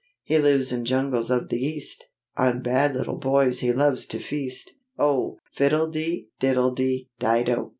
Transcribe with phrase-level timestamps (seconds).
[0.23, 2.05] He lives in jungles of the East,
[2.35, 5.37] On bad little boys he loves to feast: Oh!
[5.55, 7.69] fiddledy, diddledy, dido!